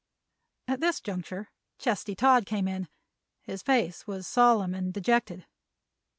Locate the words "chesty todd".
1.77-2.47